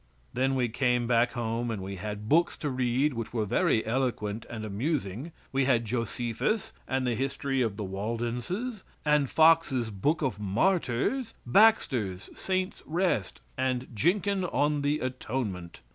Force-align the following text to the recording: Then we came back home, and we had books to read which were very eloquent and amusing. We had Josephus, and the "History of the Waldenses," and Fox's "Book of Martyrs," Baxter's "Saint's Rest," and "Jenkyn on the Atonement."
Then 0.33 0.55
we 0.55 0.67
came 0.67 1.05
back 1.05 1.33
home, 1.33 1.69
and 1.69 1.79
we 1.79 1.97
had 1.97 2.27
books 2.27 2.57
to 2.57 2.71
read 2.71 3.13
which 3.13 3.33
were 3.35 3.45
very 3.45 3.85
eloquent 3.85 4.47
and 4.49 4.65
amusing. 4.65 5.31
We 5.51 5.65
had 5.65 5.85
Josephus, 5.85 6.73
and 6.87 7.05
the 7.05 7.13
"History 7.13 7.61
of 7.61 7.77
the 7.77 7.83
Waldenses," 7.83 8.81
and 9.05 9.29
Fox's 9.29 9.91
"Book 9.91 10.23
of 10.23 10.39
Martyrs," 10.39 11.35
Baxter's 11.45 12.31
"Saint's 12.33 12.81
Rest," 12.87 13.41
and 13.59 13.89
"Jenkyn 13.93 14.43
on 14.45 14.81
the 14.81 14.97
Atonement." 15.01 15.81